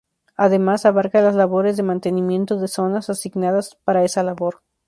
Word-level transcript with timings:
Además 0.35 0.87
abarca 0.87 1.21
las 1.21 1.35
labores 1.35 1.77
de 1.77 1.83
mantenimiento 1.83 2.55
de 2.55 2.61
las 2.61 2.71
zonas 2.71 3.11
asignadas 3.11 3.77
para 3.85 4.03
esa 4.03 4.23
labor. 4.23 4.63